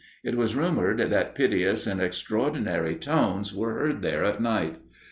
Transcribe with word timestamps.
It 0.23 0.35
was 0.35 0.55
rumoured 0.55 0.97
that 0.97 1.35
piteous 1.35 1.85
and 1.85 2.01
extraordinary 2.01 2.95
tones 2.95 3.53
were 3.53 3.75
heard 3.75 4.01
there 4.01 4.23
at 4.25 4.41
night. 4.41 4.77